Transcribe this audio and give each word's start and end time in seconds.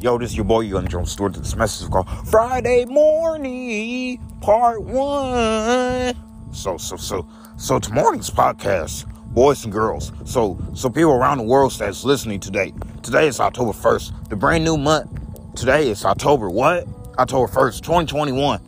Yo, 0.00 0.16
this 0.16 0.30
is 0.30 0.36
your 0.36 0.44
boy 0.44 0.60
Young 0.60 0.86
Jones 0.86 1.10
Stewart. 1.10 1.34
This 1.34 1.56
message 1.56 1.82
is 1.82 1.88
called 1.88 2.08
Friday 2.28 2.84
Morning 2.84 4.24
Part 4.40 4.80
One. 4.84 6.14
So, 6.52 6.76
so, 6.76 6.96
so, 6.96 7.26
so, 7.56 7.80
to 7.80 7.92
morning's 7.92 8.30
podcast, 8.30 9.12
boys 9.34 9.64
and 9.64 9.72
girls. 9.72 10.12
So, 10.24 10.56
so 10.72 10.88
people 10.88 11.10
around 11.10 11.38
the 11.38 11.44
world 11.44 11.72
that's 11.72 12.04
listening 12.04 12.38
today. 12.38 12.72
Today 13.02 13.26
is 13.26 13.40
October 13.40 13.72
first, 13.72 14.12
the 14.30 14.36
brand 14.36 14.62
new 14.62 14.76
month. 14.76 15.10
Today 15.56 15.90
is 15.90 16.04
October 16.04 16.48
what? 16.48 16.86
October 17.18 17.48
first, 17.48 17.82
twenty 17.82 18.06
twenty 18.06 18.30
one. 18.30 18.60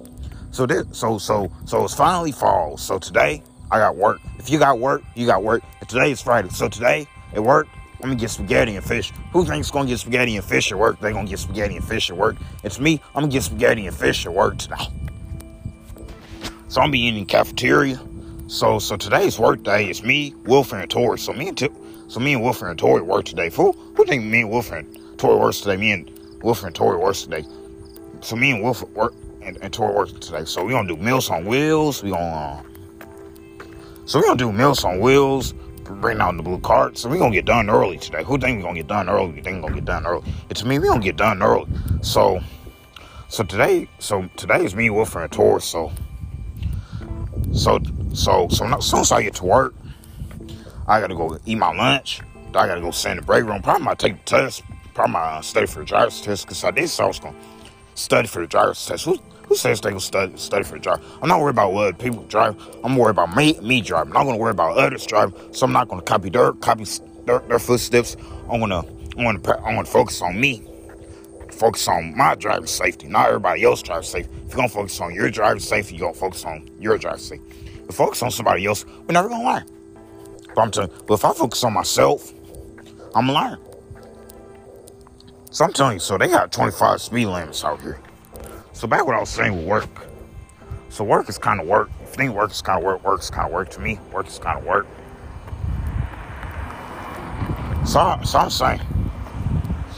So 0.50 0.66
this, 0.66 0.84
so, 0.90 1.18
so, 1.18 1.48
so 1.64 1.84
it's 1.84 1.94
finally 1.94 2.32
fall. 2.32 2.76
So 2.76 2.98
today 2.98 3.44
I 3.70 3.78
got 3.78 3.94
work. 3.94 4.20
If 4.40 4.50
you 4.50 4.58
got 4.58 4.80
work, 4.80 5.04
you 5.14 5.26
got 5.26 5.44
work. 5.44 5.62
And 5.78 5.88
today 5.88 6.10
is 6.10 6.20
Friday. 6.20 6.48
So 6.48 6.68
today 6.68 7.06
at 7.34 7.44
work, 7.44 7.68
I'm 8.02 8.08
gonna 8.08 8.16
get 8.16 8.30
spaghetti 8.30 8.76
and 8.76 8.84
fish. 8.84 9.12
Who 9.32 9.44
thinks 9.44 9.70
gonna 9.70 9.88
get 9.88 9.98
spaghetti 9.98 10.36
and 10.36 10.44
fish 10.44 10.72
at 10.72 10.78
work? 10.78 10.98
They 11.00 11.12
gonna 11.12 11.28
get 11.28 11.38
spaghetti 11.38 11.76
and 11.76 11.84
fish 11.84 12.10
at 12.10 12.16
work. 12.16 12.36
It's 12.64 12.80
me. 12.80 13.00
I'm 13.14 13.22
gonna 13.22 13.32
get 13.32 13.42
spaghetti 13.42 13.86
and 13.86 13.94
fish 13.94 14.24
at 14.24 14.32
work 14.32 14.56
today. 14.56 14.88
So 16.68 16.80
I'm 16.80 16.90
be 16.90 17.00
eating 17.00 17.26
cafeteria. 17.26 18.00
So 18.46 18.78
so 18.78 18.96
today's 18.96 19.38
work 19.38 19.62
day. 19.62 19.90
It's 19.90 20.02
me, 20.02 20.34
Wilfred, 20.44 20.82
and 20.82 20.90
Tori. 20.90 21.18
So 21.18 21.34
me 21.34 21.48
and 21.48 21.58
Tip, 21.58 21.72
so 22.08 22.20
me 22.20 22.32
and 22.32 22.42
Wilfred 22.42 22.70
and 22.70 22.78
Tori 22.78 23.02
work 23.02 23.26
today. 23.26 23.50
Who 23.50 23.72
who 23.72 24.04
think 24.06 24.24
me 24.24 24.40
and 24.40 24.50
Wilfred 24.50 24.86
and 24.86 25.18
Tori 25.18 25.38
works 25.38 25.60
today? 25.60 25.76
Me 25.76 25.92
and 25.92 26.10
Wilfred 26.42 26.68
and 26.68 26.74
Tori 26.74 26.96
works 26.96 27.22
today. 27.22 27.44
So 28.22 28.34
me 28.34 28.52
and 28.52 28.62
Wilfred 28.62 28.94
work 28.94 29.12
and, 29.42 29.58
and 29.60 29.72
Tori 29.72 29.94
works 29.94 30.12
today. 30.12 30.46
So 30.46 30.64
we 30.64 30.72
gonna 30.72 30.88
do 30.88 30.96
Meals 30.96 31.28
on 31.28 31.44
Wheels. 31.44 32.02
We 32.02 32.10
gonna 32.10 32.24
uh, 32.24 32.62
so 34.06 34.18
we 34.18 34.24
gonna 34.24 34.38
do 34.38 34.50
Meals 34.52 34.84
on 34.84 35.00
Wheels 35.00 35.52
bring 35.90 36.20
out 36.20 36.36
the 36.36 36.42
blue 36.42 36.60
card. 36.60 36.96
So 36.96 37.08
we 37.08 37.18
gonna 37.18 37.32
get 37.32 37.44
done 37.44 37.70
early 37.70 37.98
today. 37.98 38.22
Who 38.24 38.38
think 38.38 38.58
we 38.58 38.62
gonna 38.62 38.76
get 38.76 38.88
done 38.88 39.08
early? 39.08 39.36
You 39.36 39.42
think 39.42 39.56
we 39.56 39.62
gonna 39.62 39.74
get 39.74 39.84
done 39.84 40.06
early? 40.06 40.24
It's 40.48 40.64
me. 40.64 40.78
We 40.78 40.88
gonna 40.88 41.00
get 41.00 41.16
done 41.16 41.42
early. 41.42 41.66
So, 42.02 42.40
so 43.28 43.44
today, 43.44 43.88
so 43.98 44.28
today 44.36 44.64
is 44.64 44.74
me, 44.74 44.90
Wilfred, 44.90 45.24
and 45.24 45.32
Taurus. 45.32 45.64
So, 45.64 45.92
so, 47.52 47.80
so, 48.14 48.48
so 48.48 48.80
soon 48.80 49.00
as 49.00 49.12
I 49.12 49.22
get 49.22 49.34
to 49.36 49.44
work, 49.44 49.74
I 50.86 51.00
gotta 51.00 51.14
go 51.14 51.38
eat 51.46 51.56
my 51.56 51.74
lunch. 51.74 52.20
I 52.48 52.66
gotta 52.66 52.80
go 52.80 52.90
send 52.90 53.18
the 53.18 53.24
break 53.24 53.44
room. 53.44 53.62
Probably 53.62 53.84
might 53.84 53.98
take 53.98 54.18
the 54.18 54.24
test. 54.24 54.62
Probably 54.94 55.12
might 55.12 55.44
study 55.44 55.66
for 55.66 55.80
the 55.80 55.84
driver's 55.84 56.20
test 56.20 56.46
because 56.46 56.64
I 56.64 56.70
did 56.70 56.88
say 56.88 57.04
I 57.04 57.06
was 57.06 57.20
gonna 57.20 57.36
study 57.94 58.28
for 58.28 58.40
the 58.40 58.48
driver's 58.48 58.84
test. 58.84 59.08
Who 59.50 59.56
says 59.56 59.80
they 59.80 59.90
gonna 59.90 60.00
study, 60.00 60.32
study 60.36 60.62
for 60.62 60.76
a 60.76 60.80
drive? 60.80 61.04
I'm 61.20 61.28
not 61.28 61.40
worried 61.40 61.50
about 61.50 61.72
what 61.72 61.98
people 61.98 62.22
drive. 62.22 62.56
I'm 62.84 62.96
worried 62.96 63.10
about 63.10 63.36
me, 63.36 63.58
me 63.60 63.80
driving. 63.80 64.12
I'm 64.12 64.20
not 64.20 64.24
gonna 64.26 64.38
worry 64.38 64.52
about 64.52 64.78
others 64.78 65.04
driving. 65.04 65.34
So 65.52 65.66
I'm 65.66 65.72
not 65.72 65.88
gonna 65.88 66.02
copy 66.02 66.30
their 66.30 66.52
copy 66.52 66.86
their, 67.26 67.40
their 67.40 67.58
footsteps. 67.58 68.16
I'm 68.48 68.60
gonna 68.60 68.84
I'm 69.18 69.24
gonna 69.24 69.56
I'm 69.58 69.74
gonna 69.74 69.84
focus 69.84 70.22
on 70.22 70.40
me. 70.40 70.62
Focus 71.50 71.88
on 71.88 72.16
my 72.16 72.36
driving 72.36 72.68
safety, 72.68 73.08
not 73.08 73.26
everybody 73.26 73.64
else 73.64 73.82
driving 73.82 74.04
safety. 74.04 74.32
If 74.44 74.50
you're 74.50 74.56
gonna 74.56 74.68
focus 74.68 75.00
on 75.00 75.12
your 75.14 75.28
driving 75.32 75.60
safety, 75.60 75.96
you're 75.96 76.06
gonna 76.06 76.18
focus 76.18 76.44
on 76.44 76.70
your 76.78 76.96
driving 76.96 77.18
safety. 77.18 77.72
If 77.88 77.96
focus 77.96 78.22
on 78.22 78.30
somebody 78.30 78.64
else, 78.66 78.86
we're 78.86 79.14
never 79.14 79.28
gonna 79.28 79.44
learn. 79.44 79.64
But 80.54 80.62
I'm 80.62 80.70
telling 80.70 80.90
you, 80.90 81.02
but 81.08 81.14
if 81.14 81.24
I 81.24 81.32
focus 81.32 81.64
on 81.64 81.72
myself, 81.72 82.32
I'm 83.16 83.28
learn. 83.28 83.58
So 85.50 85.64
I'm 85.64 85.72
telling 85.72 85.94
you, 85.94 85.98
so 86.00 86.16
they 86.16 86.28
got 86.28 86.52
25 86.52 87.02
speed 87.02 87.26
limits 87.26 87.64
out 87.64 87.80
here. 87.80 88.00
So 88.80 88.88
back 88.88 89.04
what 89.04 89.14
I 89.14 89.20
was 89.20 89.28
saying 89.28 89.66
work. 89.66 90.06
So 90.88 91.04
work 91.04 91.28
is 91.28 91.36
kind 91.36 91.60
of 91.60 91.66
work. 91.66 91.90
If 92.02 92.12
you 92.12 92.14
think 92.14 92.34
work 92.34 92.50
is 92.50 92.62
kind 92.62 92.78
of 92.78 92.84
work, 92.84 93.04
work 93.04 93.20
is 93.20 93.28
kind 93.28 93.44
of 93.46 93.52
work 93.52 93.68
to 93.72 93.78
me. 93.78 93.98
Work 94.10 94.28
is 94.28 94.38
kind 94.38 94.58
of 94.58 94.64
work. 94.64 94.86
So, 97.86 98.18
so 98.24 98.38
I'm 98.38 98.48
saying. 98.48 98.80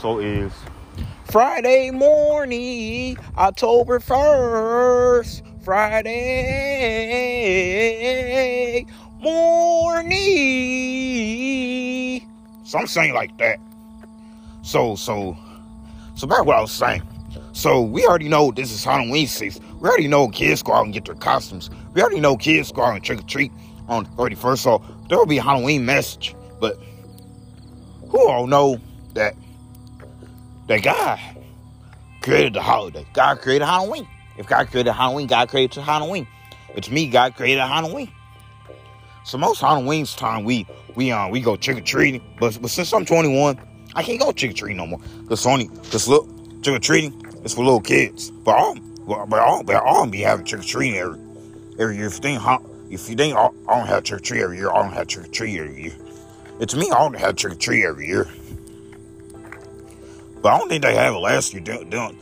So 0.01 0.19
is 0.19 0.51
Friday 1.31 1.91
morning, 1.91 3.15
October 3.37 4.01
1st. 4.01 5.63
Friday 5.63 6.45
morning. 9.21 10.11
So 12.65 12.79
I'm 12.79 12.87
saying 12.87 13.13
like 13.13 13.37
that. 13.37 13.59
So, 14.61 14.97
so, 14.97 15.37
so 16.15 16.27
back 16.27 16.43
what 16.43 16.57
I 16.57 16.61
was 16.61 16.73
saying. 16.73 17.01
So 17.53 17.81
we 17.81 18.05
already 18.05 18.29
know 18.29 18.51
this 18.51 18.71
is 18.71 18.83
Halloween 18.83 19.27
season. 19.27 19.63
We 19.79 19.87
already 19.87 20.07
know 20.07 20.27
kids 20.27 20.63
go 20.63 20.73
out 20.73 20.85
and 20.85 20.93
get 20.93 21.05
their 21.05 21.15
costumes. 21.15 21.69
We 21.93 22.01
already 22.01 22.19
know 22.19 22.35
kids 22.35 22.71
go 22.71 22.81
out 22.81 22.95
and 22.95 23.03
trick 23.03 23.19
or 23.19 23.23
treat 23.23 23.51
on 23.87 24.03
the 24.03 24.09
31st. 24.11 24.57
So 24.57 24.83
there 25.07 25.17
will 25.19 25.27
be 25.27 25.37
a 25.37 25.43
Halloween 25.43 25.85
message. 25.85 26.35
But 26.59 26.77
who 28.09 28.27
all 28.27 28.47
know 28.47 28.79
that 29.13 29.35
that 30.67 30.81
God 30.81 31.19
created 32.21 32.53
the 32.53 32.61
holiday? 32.61 33.05
God 33.13 33.39
created 33.39 33.65
Halloween. 33.65 34.07
If 34.37 34.47
God 34.47 34.69
created 34.71 34.93
Halloween, 34.93 35.27
God 35.27 35.47
created 35.49 35.79
Halloween. 35.81 36.27
It's 36.75 36.89
me, 36.89 37.07
God 37.07 37.35
created 37.35 37.61
Halloween. 37.61 38.11
So 39.25 39.37
most 39.37 39.61
Halloween's 39.61 40.15
time 40.15 40.43
we 40.43 40.65
we 40.95 41.11
um 41.11 41.29
we 41.29 41.39
go 41.39 41.55
trick 41.55 41.77
or 41.77 41.81
treating. 41.81 42.21
But 42.39 42.59
but 42.59 42.71
since 42.71 42.91
I'm 42.93 43.05
21, 43.05 43.59
I 43.95 44.01
can't 44.01 44.19
go 44.19 44.31
trick 44.31 44.51
or 44.51 44.55
treating 44.55 44.77
no 44.77 44.87
more. 44.87 44.99
Cause 45.27 45.45
Sony, 45.45 45.69
cause 45.91 46.07
look, 46.07 46.27
trick 46.63 46.77
or 46.77 46.79
treating 46.79 47.32
it's 47.43 47.53
for 47.53 47.63
little 47.63 47.81
kids. 47.81 48.31
But 48.31 48.55
all, 48.55 48.75
but 49.05 49.39
all, 49.39 49.63
but 49.63 49.75
all 49.83 50.07
be 50.07 50.21
having 50.21 50.45
trick 50.45 50.61
or 50.61 50.65
treating 50.65 50.97
every 50.97 51.19
every 51.79 51.97
year. 51.97 52.07
If 52.07 52.15
you 52.15 52.19
think, 52.19 52.41
if 52.89 53.09
you 53.09 53.15
think 53.15 53.35
I 53.35 53.49
don't 53.67 53.87
have 53.87 54.03
trick 54.03 54.21
or 54.21 54.23
treat 54.23 54.41
every 54.41 54.57
year, 54.57 54.71
I 54.71 54.81
don't 54.81 54.93
have 54.93 55.07
trick 55.07 55.27
or 55.27 55.31
treat 55.31 55.59
every 55.59 55.83
year. 55.83 55.95
It's 56.59 56.75
me. 56.75 56.89
I 56.91 56.99
don't 56.99 57.17
have 57.17 57.35
trick 57.35 57.53
or 57.53 57.57
treat 57.57 57.83
every 57.83 58.07
year. 58.07 58.27
But 60.41 60.53
I 60.53 60.57
don't 60.59 60.69
think 60.69 60.83
they 60.83 60.95
have 60.95 61.13
it 61.13 61.19
last 61.19 61.53
year. 61.53 61.61
Doing 61.61 61.89
doing 61.89 62.17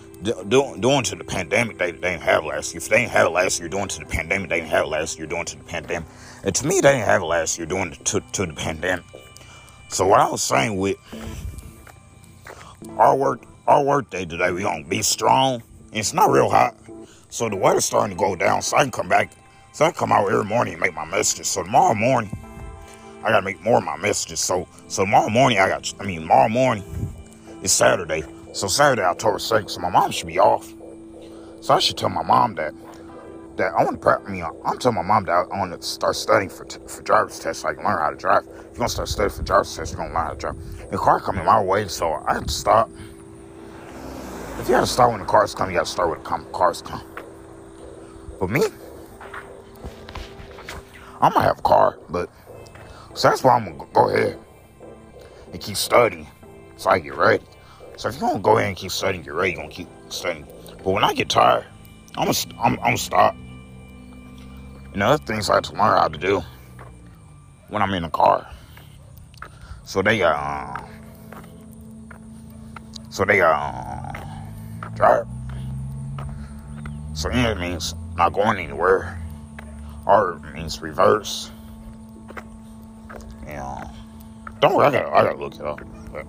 doing 0.48 0.81
doing 0.81 1.04
to 1.04 1.16
the 1.16 1.24
pandemic 1.24 1.78
they, 1.78 1.92
they 1.92 2.12
didn't 2.12 2.22
have 2.22 2.46
last 2.46 2.74
year. 2.74 2.78
If 2.78 2.90
they 2.90 2.98
didn't 3.00 3.12
have 3.12 3.28
it 3.28 3.31
last 3.31 3.60
year, 3.60 3.70
doing 3.70 3.88
to 3.90 4.00
the 4.00 4.06
pandemic 4.06 4.50
they 4.50 4.60
didn't 4.60 4.72
have 4.72 4.86
it 4.86 4.90
last 4.90 5.18
year. 5.18 5.28
Doing 5.28 5.46
to 5.46 5.58
the 5.58 5.64
pandemic. 5.64 6.08
And 6.44 6.56
to 6.56 6.68
me, 6.68 6.81
they 6.81 6.94
didn't 6.94 7.06
have 7.06 7.22
it 7.22 7.26
last 7.26 7.58
year. 7.58 7.68
Doing 7.68 7.92
to 7.92 8.22
to 8.22 8.46
the 8.46 8.54
pandemic. 8.54 9.06
So 9.90 10.08
what 10.08 10.20
I 10.20 10.30
was 10.30 10.42
saying 10.42 10.78
with 10.78 10.98
our 12.98 13.16
work 13.16 13.42
our 13.68 13.84
work 13.84 14.10
day 14.10 14.26
today, 14.26 14.52
we 14.52 14.64
gonna 14.64 14.84
be 14.84 15.02
strong. 15.02 15.64
It's 15.94 16.14
not 16.14 16.32
real 16.32 16.50
hot. 16.50 16.76
So 17.30 17.50
the 17.50 17.56
weather's 17.56 17.86
starting 17.86 18.16
to 18.16 18.20
go 18.20 18.36
down. 18.36 18.62
So 18.62 18.78
I 18.78 18.82
can 18.82 18.92
come 18.92 19.10
back. 19.10 19.32
So 19.74 19.86
I 19.86 19.92
come 19.92 20.12
out 20.12 20.30
every 20.32 20.46
morning 20.46 20.74
and 20.74 20.82
make 20.82 20.94
my 20.94 21.06
messages. 21.06 21.48
So 21.48 21.64
tomorrow 21.64 21.94
morning, 21.94 22.36
I 23.24 23.30
gotta 23.30 23.46
make 23.46 23.62
more 23.62 23.78
of 23.78 23.84
my 23.84 23.98
messages. 23.98 24.40
So 24.40 24.68
so 24.88 25.04
tomorrow 25.04 25.30
morning 25.30 25.60
I 25.60 25.70
got 25.70 25.94
I 26.00 26.06
mean 26.06 26.22
tomorrow 26.22 26.50
morning 26.50 26.84
is 27.62 27.72
Saturday. 27.72 28.24
So 28.54 28.68
Saturday 28.68 29.04
October 29.04 29.38
6th, 29.38 29.72
so 29.72 29.80
my 29.80 29.90
mom 29.90 30.12
should 30.12 30.28
be 30.28 30.40
off. 30.40 30.74
So 31.62 31.74
I 31.74 31.80
should 31.80 31.98
tell 31.98 32.10
my 32.10 32.24
mom 32.24 32.56
that 32.56 32.74
that 33.58 33.74
I 33.78 33.84
want 33.84 33.98
to 33.98 34.02
prep. 34.02 34.24
I 34.26 34.32
mean, 34.32 34.44
I'm 34.66 34.78
telling 34.78 34.96
my 34.96 35.04
mom 35.04 35.26
that 35.26 35.48
I 35.52 35.60
want 35.60 35.80
to 35.80 35.88
start 35.88 36.16
studying 36.16 36.50
for 36.50 36.66
for 36.88 37.02
driver's 37.04 37.40
test. 37.40 37.64
can 37.64 37.78
learn 37.78 38.00
how 38.00 38.10
to 38.10 38.16
drive. 38.16 38.44
If 38.44 38.56
you're 38.56 38.74
gonna 38.74 38.90
start 38.90 39.10
studying 39.10 39.32
for 39.38 39.44
driver's 39.44 39.76
test, 39.76 39.92
you're 39.94 40.02
gonna 40.02 40.14
learn 40.14 40.26
how 40.26 40.32
to 40.34 40.38
drive. 40.38 40.90
The 40.92 40.98
car 40.98 41.20
coming 41.20 41.46
my 41.46 41.62
way, 41.62 41.88
so 41.88 42.24
I 42.28 42.34
have 42.34 42.48
to 42.48 42.54
stop. 42.54 42.90
If 44.62 44.70
you 44.70 44.76
gotta 44.76 44.86
start 44.86 45.10
when 45.10 45.20
the 45.20 45.26
cars 45.26 45.56
come, 45.56 45.72
you 45.72 45.76
gotta 45.76 45.90
start 45.90 46.12
when 46.12 46.20
the 46.20 46.52
cars 46.52 46.84
come. 46.84 47.02
But 48.40 48.52
me, 48.52 48.62
I'm 51.20 51.34
gonna 51.34 51.42
have 51.42 51.58
a 51.58 51.62
car, 51.64 51.98
but 52.12 52.30
so 53.16 53.30
that's 53.30 53.44
why 53.44 53.56
I'm 53.56 53.76
gonna 53.76 53.92
go 53.92 54.10
ahead 54.10 54.38
and 55.52 55.60
keep 55.60 55.76
studying 55.76 56.28
so 56.78 56.92
I 56.92 57.00
get 57.00 57.16
ready. 57.16 57.44
So 57.98 58.10
if 58.10 58.20
you're 58.20 58.30
gonna 58.30 58.40
go 58.40 58.58
ahead 58.58 58.68
and 58.68 58.78
keep 58.78 58.92
studying, 58.92 59.24
get 59.24 59.34
ready, 59.34 59.54
you're 59.54 59.62
gonna 59.62 59.74
keep 59.74 59.88
studying. 60.10 60.46
But 60.84 60.92
when 60.92 61.04
I 61.04 61.16
get 61.16 61.28
tired, 61.28 61.66
I'm 62.16 62.26
gonna, 62.26 62.38
I'm, 62.60 62.74
I'm 62.74 62.84
gonna 62.84 62.98
stop. 63.00 63.36
Know, 64.94 65.08
there's 65.08 65.22
things 65.22 65.50
I 65.50 65.56
have 65.56 65.64
to 65.64 65.72
learn 65.72 65.98
how 65.98 66.08
to 66.08 66.20
do 66.20 66.44
when 67.70 67.82
I'm 67.82 67.96
in 67.96 68.04
the 68.04 68.10
car. 68.10 68.48
So 69.86 70.04
they 70.04 70.19
got, 70.19 70.36
uh, 70.36 70.86
so 73.10 73.25
they 73.25 73.38
got, 73.38 74.16
uh, 74.16 74.31
drive. 74.96 75.28
So 77.14 77.30
in 77.30 77.60
means 77.60 77.96
not 78.16 78.34
going 78.34 78.58
anywhere. 78.58 79.22
R 80.06 80.40
means 80.54 80.82
reverse. 80.82 81.52
Yeah. 83.46 83.90
Don't 84.60 84.76
worry, 84.76 84.88
I 84.88 84.92
gotta, 84.92 85.10
I 85.10 85.24
gotta 85.24 85.38
look 85.38 85.56
it 85.56 85.62
up. 85.62 85.82
But 86.12 86.24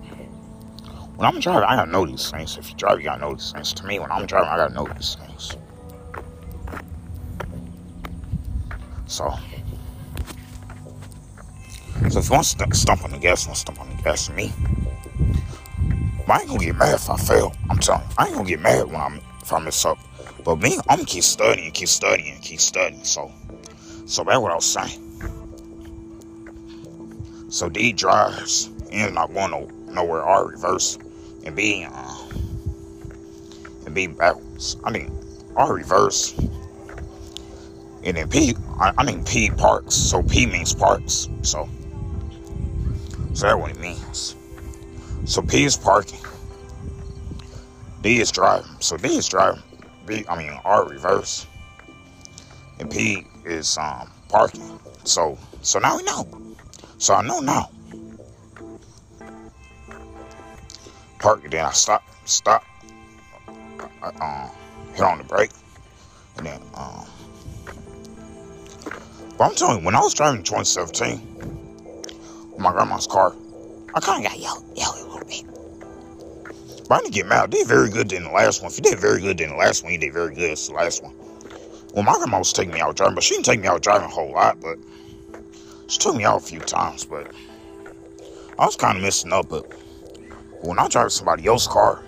when 1.15 1.27
I'm 1.27 1.39
driving, 1.39 1.63
I 1.63 1.75
gotta 1.75 1.91
know 1.91 2.05
these 2.05 2.29
things. 2.31 2.57
If 2.57 2.69
you 2.69 2.75
drive, 2.75 2.99
you 2.99 3.05
gotta 3.05 3.21
know 3.21 3.33
these 3.33 3.51
things. 3.51 3.73
To 3.73 3.85
me, 3.85 3.99
when 3.99 4.11
I'm 4.11 4.25
driving, 4.25 4.49
I 4.49 4.57
gotta 4.57 4.73
know 4.73 4.87
these 4.87 5.15
things. 5.15 5.55
So, 9.05 9.31
so 12.09 12.19
if 12.19 12.25
you 12.25 12.31
want 12.31 12.43
to 12.43 12.49
st- 12.49 12.75
stump 12.75 13.03
on 13.03 13.11
the 13.11 13.19
gas, 13.19 13.45
to 13.45 13.53
stump 13.53 13.79
on 13.79 13.89
the 13.95 14.01
gas 14.01 14.27
to 14.27 14.33
me. 16.27 16.33
I 16.33 16.39
ain't 16.39 16.47
gonna 16.47 16.65
get 16.65 16.75
mad 16.75 16.95
if 16.95 17.09
I 17.09 17.17
fail. 17.17 17.53
I'm 17.69 17.79
telling 17.79 18.01
you, 18.01 18.15
I 18.17 18.25
ain't 18.27 18.35
gonna 18.35 18.47
get 18.47 18.61
mad 18.61 18.85
when 18.87 18.95
I'm 18.95 19.21
if 19.41 19.51
I 19.51 19.59
mess 19.59 19.85
up. 19.85 19.97
But 20.43 20.57
me, 20.57 20.77
I'm 20.89 20.97
gonna 20.97 21.05
keep 21.05 21.23
studying, 21.23 21.71
keep 21.71 21.87
studying, 21.87 22.39
keep 22.41 22.59
studying. 22.59 23.03
So, 23.03 23.31
so 24.05 24.23
that's 24.23 24.39
what 24.39 24.51
I 24.51 24.55
was 24.55 24.65
saying. 24.65 24.99
So 27.49 27.69
D 27.69 27.93
drives 27.93 28.69
and 28.91 29.15
not 29.15 29.33
going 29.33 29.51
no, 29.51 29.69
nowhere. 29.89 30.23
R 30.23 30.47
reverse 30.47 30.97
and 31.45 31.55
B, 31.55 31.85
uh, 31.89 32.27
and 33.85 33.93
B 33.93 34.07
backwards. 34.07 34.77
I 34.83 34.91
mean, 34.91 35.11
R 35.55 35.73
reverse. 35.73 36.33
And 38.05 38.17
then 38.17 38.27
P, 38.27 38.55
I, 38.79 38.91
I 38.97 39.03
mean 39.05 39.23
P 39.23 39.49
parks. 39.51 39.95
So 39.95 40.23
P 40.23 40.45
means 40.45 40.73
parks. 40.73 41.29
So, 41.41 41.69
so 43.33 43.45
that's 43.45 43.55
what 43.55 43.71
it 43.71 43.79
means. 43.79 44.35
So 45.25 45.41
P 45.41 45.63
is 45.63 45.77
parking. 45.77 46.19
D 48.01 48.19
is 48.19 48.31
driving. 48.31 48.75
So 48.79 48.97
D 48.97 49.15
is 49.15 49.27
driving. 49.27 49.63
B, 50.05 50.25
I 50.27 50.37
mean 50.37 50.59
R 50.65 50.87
reverse. 50.87 51.47
And 52.79 52.91
P 52.91 53.25
is 53.45 53.77
um 53.77 54.11
parking. 54.27 54.79
So 55.05 55.37
so 55.61 55.79
now 55.79 55.97
we 55.97 56.03
know. 56.03 56.27
So 56.97 57.13
I 57.13 57.21
know 57.21 57.39
now. 57.39 57.69
Park 61.19 61.49
then 61.49 61.65
I 61.65 61.71
stop 61.71 62.03
stop. 62.25 62.65
I, 64.01 64.07
um 64.07 64.51
hit 64.93 65.03
on 65.03 65.19
the 65.19 65.23
brake. 65.23 65.51
And 66.37 66.45
then 66.45 66.61
um 66.73 67.07
but 69.37 69.45
I'm 69.45 69.55
telling 69.55 69.79
you, 69.79 69.85
when 69.85 69.95
I 69.95 69.99
was 69.99 70.13
driving 70.13 70.39
in 70.39 70.43
2017, 70.43 71.19
my 72.57 72.71
grandma's 72.71 73.07
car, 73.07 73.35
I 73.95 73.99
kind 73.99 74.23
of 74.23 74.31
got 74.31 74.32
Didn't 76.89 77.11
get 77.11 77.25
mad. 77.25 77.49
Did 77.49 77.67
very 77.67 77.89
good 77.89 78.11
in 78.13 78.23
the 78.23 78.31
last 78.31 78.61
one. 78.61 78.71
If 78.71 78.77
you 78.77 78.83
did 78.83 78.99
very 78.99 79.19
good 79.21 79.41
in 79.41 79.49
the 79.49 79.55
last 79.55 79.83
one, 79.83 79.93
you 79.93 79.97
did 79.97 80.13
very 80.13 80.33
good 80.33 80.51
as 80.51 80.67
the 80.67 80.73
last 80.73 81.03
one. 81.03 81.13
Well, 81.93 82.03
my 82.03 82.13
grandma 82.13 82.39
was 82.39 82.53
taking 82.53 82.73
me 82.73 82.81
out 82.81 82.95
driving, 82.95 83.15
but 83.15 83.23
she 83.23 83.35
didn't 83.35 83.45
take 83.45 83.59
me 83.59 83.67
out 83.67 83.81
driving 83.81 84.07
a 84.07 84.11
whole 84.11 84.31
lot, 84.31 84.59
but 84.61 84.77
she 85.87 85.99
took 85.99 86.15
me 86.15 86.23
out 86.23 86.41
a 86.41 86.45
few 86.45 86.59
times, 86.59 87.05
but 87.05 87.31
I 88.57 88.65
was 88.65 88.75
kind 88.75 88.97
of 88.97 89.03
messing 89.03 89.31
up. 89.31 89.49
But 89.49 89.71
when 90.61 90.79
I 90.79 90.87
drive 90.87 91.11
somebody 91.11 91.45
else's 91.45 91.67
car, 91.67 92.03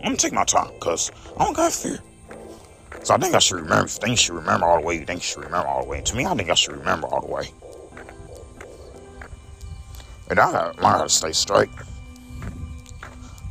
I'm 0.00 0.10
gonna 0.10 0.16
take 0.16 0.32
my 0.32 0.44
time 0.44 0.70
because 0.74 1.10
I 1.38 1.44
don't 1.44 1.56
got 1.56 1.72
fear. 1.72 1.98
So 3.02 3.14
I 3.14 3.18
think 3.18 3.34
I 3.34 3.38
should 3.38 3.60
remember. 3.60 3.90
You 4.06 4.16
should 4.16 4.34
remember 4.34 4.66
all 4.66 4.80
the 4.80 4.86
way, 4.86 4.98
you 4.98 5.04
think 5.04 5.22
should 5.22 5.44
remember 5.44 5.68
all 5.68 5.82
the 5.82 5.88
way. 5.88 5.98
And 5.98 6.06
to 6.06 6.16
me, 6.16 6.26
I 6.26 6.34
think 6.34 6.50
I 6.50 6.54
should 6.54 6.76
remember 6.76 7.06
all 7.06 7.20
the 7.20 7.32
way. 7.32 7.50
And 10.28 10.38
I 10.38 10.52
gotta 10.52 10.80
learn 10.82 10.92
how 10.92 11.02
to 11.04 11.08
stay 11.08 11.32
straight. 11.32 11.68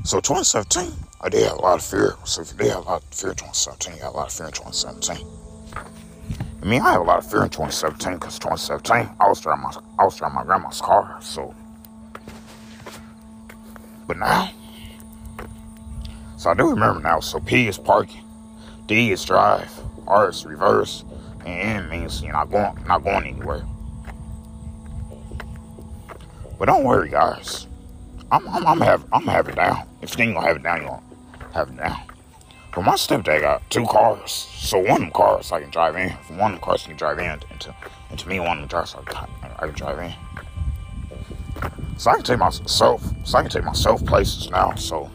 So 0.05 0.19
2017, 0.19 0.93
I 1.21 1.29
did 1.29 1.47
have 1.47 1.57
a 1.57 1.61
lot 1.61 1.79
of 1.79 1.83
fear. 1.83 2.13
So 2.25 2.43
if 2.43 2.51
you 2.51 2.59
did 2.59 2.67
have 2.73 2.85
a 2.85 2.89
lot 2.89 3.01
of 3.01 3.17
fear 3.17 3.31
in 3.31 3.37
2017, 3.37 3.95
you 3.95 4.03
had 4.03 4.09
a 4.09 4.11
lot 4.11 4.27
of 4.27 4.33
fear 4.33 4.45
in 4.45 4.51
2017. 4.51 5.27
I 6.61 6.65
mean, 6.65 6.79
I 6.79 6.91
had 6.91 7.01
a 7.01 7.03
lot 7.03 7.17
of 7.17 7.31
fear 7.31 7.41
in 7.41 7.49
2017 7.49 8.13
because 8.13 8.37
2017, 8.37 9.17
I 9.19 9.27
was 9.27 9.41
driving 9.41 9.63
my, 9.63 9.71
I 9.97 10.05
was 10.05 10.15
driving 10.15 10.35
my 10.35 10.43
grandma's 10.43 10.79
car. 10.79 11.17
So, 11.21 11.55
but 14.05 14.19
now, 14.19 14.51
so 16.37 16.51
I 16.51 16.53
do 16.53 16.69
remember 16.69 17.01
now. 17.01 17.19
So 17.19 17.39
P 17.39 17.67
is 17.67 17.79
parking. 17.79 18.23
D 18.85 19.11
is 19.11 19.25
drive, 19.25 19.71
R 20.05 20.29
is 20.29 20.45
reverse, 20.45 21.03
and 21.47 21.83
N 21.83 21.89
means 21.89 22.21
you're 22.21 22.31
not 22.31 22.51
going 22.51 22.77
not 22.85 23.03
going 23.03 23.25
anywhere. 23.25 23.65
But 26.59 26.65
don't 26.65 26.83
worry, 26.83 27.09
guys. 27.09 27.65
I'm 28.31 28.47
I'm, 28.47 28.67
I'm 28.67 28.81
have 28.81 29.05
I'm 29.11 29.25
have 29.25 29.47
it 29.47 29.55
down. 29.55 29.87
If 30.05 30.19
you 30.19 30.25
ain't 30.25 30.35
gonna 30.35 30.47
have 30.47 30.57
it 30.57 30.63
down, 30.63 30.81
you 30.81 30.87
gonna 30.87 31.01
have 31.53 31.69
it 31.69 31.77
down. 31.77 31.97
But 32.75 32.83
my 32.83 32.93
stepdad 32.93 33.41
got 33.41 33.67
two 33.71 33.85
cars, 33.87 34.31
so 34.31 34.77
one 34.77 34.91
of 34.91 34.99
them 34.99 35.11
cars 35.11 35.51
I 35.51 35.61
can 35.61 35.71
drive 35.71 35.95
in. 35.95 36.11
One 36.37 36.53
of 36.53 36.59
them 36.59 36.59
cars 36.59 36.83
I 36.85 36.89
can 36.89 36.97
drive 36.97 37.17
in, 37.17 37.25
and 37.25 37.61
to, 37.61 37.75
and 38.11 38.19
to 38.19 38.29
me, 38.29 38.39
one 38.39 38.61
of 38.61 38.69
cars 38.69 38.95
I 38.95 39.01
can, 39.03 39.29
I 39.57 39.65
can 39.65 39.73
drive 39.73 39.97
in. 39.99 40.13
So 41.97 42.11
I 42.11 42.15
can 42.15 42.23
take 42.23 42.37
myself, 42.37 43.03
so 43.23 43.37
I 43.37 43.41
can 43.41 43.49
take 43.49 43.63
myself 43.63 44.05
places 44.05 44.51
now. 44.51 44.75
So 44.75 45.09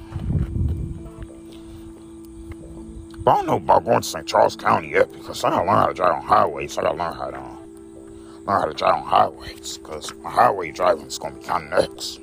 But 3.22 3.30
I 3.30 3.36
don't 3.36 3.46
know 3.46 3.56
about 3.56 3.84
going 3.84 4.00
to 4.00 4.08
St. 4.08 4.26
Charles 4.26 4.56
County 4.56 4.90
yet 4.90 5.12
because 5.12 5.44
I 5.44 5.50
gotta 5.50 5.66
learn 5.66 5.76
how 5.76 5.86
to 5.86 5.94
drive 5.94 6.14
on 6.14 6.22
highways. 6.22 6.78
I 6.78 6.82
gotta 6.82 6.98
learn 6.98 7.14
how 7.14 7.30
to 7.30 7.38
learn 7.38 8.60
how 8.60 8.64
to 8.64 8.72
drive 8.72 8.94
on 8.94 9.02
highways 9.02 9.78
because 9.78 10.12
my 10.22 10.30
highway 10.30 10.72
driving 10.72 11.06
is 11.06 11.18
gonna 11.18 11.36
be 11.36 11.44
kind 11.44 11.72
of 11.72 11.90
next. 11.90 12.20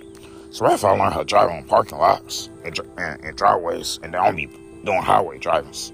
So 0.50 0.66
after 0.66 0.88
I 0.88 0.92
learn 0.92 1.12
how 1.12 1.20
to 1.20 1.26
drive 1.26 1.50
on 1.50 1.64
parking 1.66 1.98
lots 1.98 2.50
and, 2.64 2.80
and, 2.98 3.24
and 3.24 3.38
driveways, 3.38 4.00
and 4.02 4.14
then 4.14 4.22
I'll 4.22 4.34
be 4.34 4.48
doing 4.84 5.02
highway 5.02 5.38
drivings, 5.38 5.92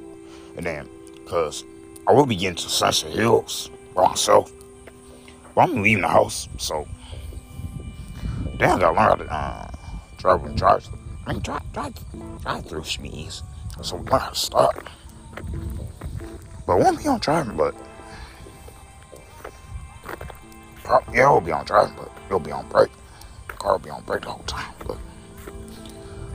and 0.56 0.66
then 0.66 0.88
because 1.16 1.64
I 2.08 2.14
will 2.14 2.26
be 2.26 2.36
getting 2.36 2.56
to 2.56 2.70
Sunset 2.70 3.12
Hills 3.12 3.70
by 3.96 4.08
myself. 4.08 4.52
But 5.56 5.62
I'm 5.62 5.82
leaving 5.82 6.02
the 6.02 6.08
house, 6.08 6.48
so 6.58 6.88
then 8.58 8.70
I 8.70 8.80
gotta 8.80 8.88
learn 8.88 8.96
how 8.96 9.16
to 9.16 9.34
uh, 9.34 9.72
drive 10.18 10.44
and 10.46 10.58
drive. 10.58 10.88
I 11.26 11.34
mean, 11.34 11.42
drive, 11.42 11.74
drive, 11.74 11.94
drive 12.42 12.66
through 12.66 12.84
easy. 13.04 13.44
So 13.82 13.96
we 13.98 14.10
learn 14.10 14.20
how 14.20 14.30
to 14.30 14.36
stop. 14.36 14.90
But 16.66 16.80
won't 16.80 17.00
be 17.00 17.08
on 17.08 17.20
driving, 17.20 17.58
but 17.58 17.76
yeah, 21.14 21.28
it'll 21.28 21.42
be 21.42 21.52
on 21.52 21.66
driving, 21.66 21.96
but 21.98 22.12
it'll 22.28 22.40
be 22.40 22.52
on 22.52 22.68
brake. 22.70 22.92
Car 23.64 23.80
be 23.80 23.90
on 23.90 24.04
brake 24.04 24.24
the 24.24 24.30
whole 24.30 24.44
time. 24.44 24.74
But 24.86 24.98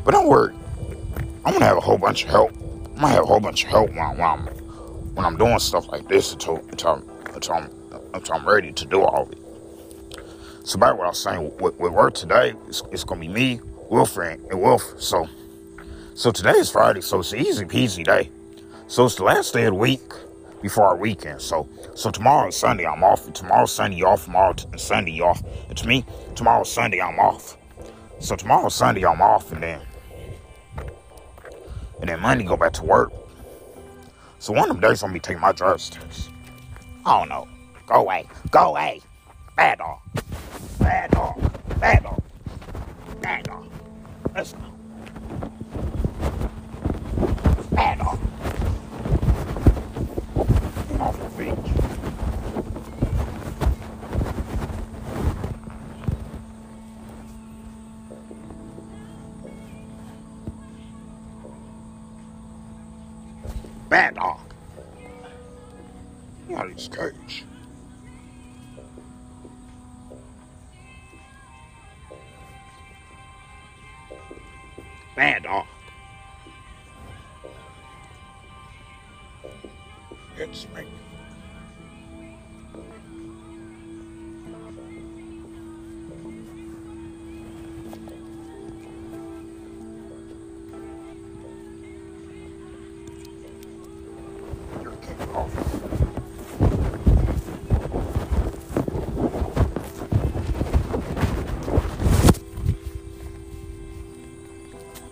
but 0.03 0.13
don't 0.13 0.29
worry, 0.29 0.55
I'm 1.45 1.53
gonna 1.53 1.67
have 1.67 1.77
a 1.77 1.81
whole 1.81 1.99
bunch 1.99 2.25
of 2.25 2.31
help. 2.31 2.53
I'm 2.53 2.95
gonna 2.95 3.09
have 3.09 3.25
a 3.25 3.27
whole 3.27 3.39
bunch 3.39 3.65
of 3.65 3.71
help 3.71 3.91
when, 3.91 3.99
when 3.99 4.21
I'm 4.23 4.47
when 5.15 5.27
I'm 5.27 5.37
doing 5.37 5.59
stuff 5.59 5.89
like 5.89 6.09
this 6.09 6.33
until 6.33 6.57
until, 6.71 7.05
until, 7.35 7.55
I'm, 7.55 7.71
until 8.15 8.35
I'm 8.35 8.49
ready 8.49 8.73
to 8.73 8.87
do 8.87 9.03
all 9.03 9.25
of 9.25 9.33
it. 9.33 9.39
So 10.65 10.79
back 10.79 10.97
what 10.97 11.05
I 11.05 11.09
was 11.09 11.23
saying, 11.23 11.55
with, 11.59 11.79
with 11.79 11.93
work 11.93 12.15
today, 12.15 12.55
it's, 12.67 12.83
it's 12.91 13.05
gonna 13.05 13.21
be 13.21 13.29
me, 13.29 13.61
Wilfred, 13.91 14.41
and 14.51 14.63
Wolf. 14.63 14.83
So 14.99 15.29
so 16.15 16.31
today 16.31 16.53
is 16.53 16.71
Friday, 16.71 17.03
so 17.03 17.21
it's 17.21 17.35
an 17.35 17.41
easy 17.41 17.67
peasy 17.67 18.05
day. 18.05 18.31
So 18.87 19.05
it's 19.05 19.17
the 19.17 19.25
last 19.25 19.53
day 19.53 19.65
of 19.67 19.75
the 19.75 19.79
week 19.79 20.01
before 20.63 20.87
our 20.87 20.97
weekend. 20.97 21.41
So 21.41 21.69
so 21.95 22.11
tomorrow 22.11 22.49
is 22.49 22.57
Sunday, 22.57 22.87
I'm 22.87 23.03
off. 23.05 23.33
Tomorrow's 23.33 23.73
Sunday, 23.73 24.03
off. 24.03 24.25
Tomorrow 24.25 24.55
Sunday, 24.77 25.21
off. 25.21 25.43
It's 25.71 25.85
me, 25.85 26.05
tomorrow's 26.35 26.73
Sunday, 26.73 27.01
I'm 27.01 27.19
off. 27.19 27.57
So 28.21 28.37
tomorrow's 28.37 28.75
Sunday, 28.75 29.05
I'm 29.05 29.21
off, 29.23 29.53
and 29.53 29.63
then 29.63 29.81
and 32.01 32.09
then 32.09 32.21
Monday 32.21 32.45
go 32.45 32.57
back 32.57 32.73
to 32.75 32.85
work. 32.85 33.13
So 34.39 34.53
one 34.53 34.71
of 34.71 34.77
them 34.77 34.81
days 34.81 35.03
I'm 35.03 35.09
gonna 35.09 35.15
be 35.15 35.21
taking 35.21 35.41
my 35.41 35.53
driver's 35.53 35.91
test. 35.91 36.31
Don't 37.05 37.29
know. 37.29 37.49
Go 37.87 37.95
away. 37.97 38.29
Go 38.51 38.71
away. 38.71 39.01
Bad 39.57 39.79
dog. 39.79 39.99
Bad 40.79 41.11
dog. 41.11 41.41
Bad 41.81 42.03
dog. 42.03 42.23
Bad 43.21 43.45
dog. 43.45 43.69
Let's 44.35 44.53
go. 44.53 44.61
Bad 47.73 47.99
dog. 47.99 48.19
Get 50.89 51.01
off 51.01 51.19
the 51.19 51.28
beach. 51.39 51.55
Bad 63.89 64.17
dog. 64.17 64.41
Not 66.49 66.71
his 66.71 66.89
cage. 66.89 67.45
Bad 75.15 75.45
dog. 75.45 75.67
It's 80.37 80.67
me. 80.75 80.85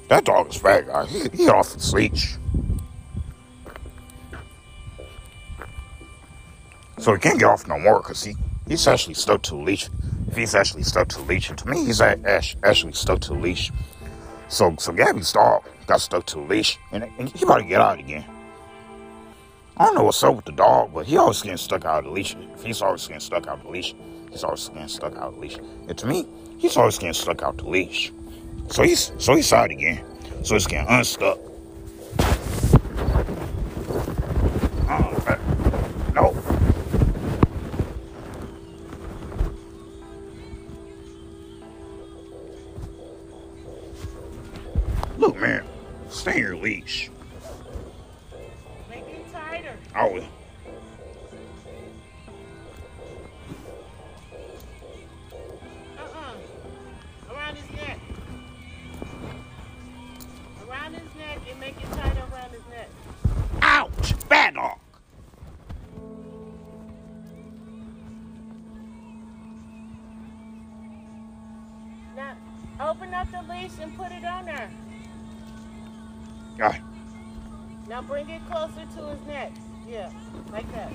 That 0.09 0.25
dog 0.25 0.49
is 0.51 0.57
fat, 0.57 0.87
guy. 0.87 1.07
He, 1.07 1.29
he 1.35 1.49
off 1.49 1.73
his 1.73 1.93
leash. 1.93 2.37
So 6.99 7.13
he 7.13 7.21
can't 7.21 7.39
get 7.39 7.47
off 7.47 7.67
no 7.67 7.79
more 7.79 8.01
because 8.01 8.23
he, 8.25 8.35
he's 8.67 8.87
actually 8.87 9.15
stuck 9.15 9.43
to 9.43 9.51
the 9.51 9.63
leash. 9.63 9.89
If 10.29 10.37
he's 10.37 10.55
actually 10.55 10.83
stuck 10.83 11.09
to 11.09 11.19
the 11.19 11.25
leash, 11.25 11.51
and 11.51 11.59
to 11.59 11.69
me, 11.69 11.85
he's 11.85 12.01
a- 12.01 12.19
actually 12.65 12.93
stuck 12.93 13.21
to 13.21 13.29
the 13.35 13.39
leash. 13.39 13.71
So 14.49 14.75
so 14.79 14.93
Gabby's 14.93 15.33
dog 15.33 15.65
got 15.87 16.01
stuck 16.01 16.27
to 16.27 16.37
the 16.37 16.43
leash, 16.43 16.79
and, 16.93 17.05
and 17.19 17.29
he 17.29 17.45
about 17.45 17.59
to 17.59 17.65
get 17.65 17.81
out 17.81 17.99
again. 17.99 18.25
I 19.77 19.85
don't 19.87 19.95
know 19.95 20.05
what's 20.05 20.23
up 20.23 20.37
with 20.37 20.47
the 20.47 20.53
dog, 20.53 20.95
but 20.95 21.07
he 21.07 21.17
always 21.17 21.43
getting 21.43 21.59
stuck 21.59 21.85
out 21.85 21.99
of 21.99 22.05
the 22.07 22.11
leash. 22.11 22.35
If 22.55 22.63
he's 22.63 22.81
always 22.81 23.07
getting 23.07 23.21
stuck 23.21 23.47
out 23.47 23.59
of 23.59 23.65
the 23.65 23.71
leash, 23.71 23.95
he's 24.31 24.43
always 24.43 24.69
getting 24.69 24.89
stuck 24.89 25.15
out 25.17 25.29
of 25.29 25.35
the 25.35 25.41
leash. 25.41 25.59
And 25.89 25.99
to 25.99 26.07
me, 26.07 26.27
he's 26.59 26.77
always 26.77 26.97
getting 26.99 27.13
stuck 27.13 27.43
out 27.43 27.59
the 27.59 27.69
leash. 27.69 28.11
So 28.71 28.83
he's 28.83 29.13
so 29.19 29.35
he 29.35 29.43
saw 29.43 29.65
it 29.65 29.71
again. 29.71 30.05
So 30.45 30.57
it's 30.57 30.67
getting 30.67 30.89
unstuck. 30.89 31.39
Oh, 34.89 35.25
uh, 35.27 35.39
no. 36.15 36.37
Look, 45.19 45.41
man, 45.41 45.65
stay 46.09 46.37
in 46.37 46.39
your 46.39 46.57
leash. 46.57 47.11
Up 73.67 73.81
and 73.83 73.97
put 73.97 74.13
it 74.13 74.25
on 74.25 74.45
there. 74.45 74.71
Guy. 76.57 76.81
Now 77.89 78.03
bring 78.03 78.29
it 78.31 78.43
closer 78.49 78.85
to 78.97 79.07
his 79.09 79.27
neck. 79.27 79.53
Yeah, 79.89 80.11
like 80.53 80.67
that. 80.73 80.93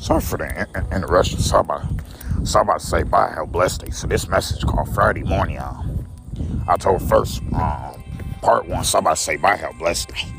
Sorry 0.00 0.20
for 0.20 0.36
the 0.38 0.46
in- 0.60 0.82
in- 0.84 0.92
interruption. 0.92 1.40
Sorry 1.40 1.60
about, 1.60 1.82
sorry 2.44 2.62
about 2.62 2.80
to 2.80 2.86
say 2.86 3.02
bye. 3.02 3.32
How 3.34 3.46
blessed 3.46 3.82
they. 3.82 3.90
So 3.90 4.06
this 4.06 4.28
message 4.28 4.62
called 4.64 4.94
Friday 4.94 5.22
morning. 5.22 5.58
Um, 5.58 6.06
October 6.68 6.98
first. 6.98 7.42
Um, 7.54 8.02
part 8.42 8.66
one. 8.68 8.84
To 8.84 9.16
say 9.16 9.36
bye. 9.36 9.56
How 9.56 9.72
blessed 9.72 10.08
they. 10.08 10.35